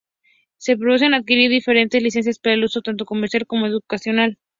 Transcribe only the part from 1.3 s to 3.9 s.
diferentes licencias para el uso tanto comercial como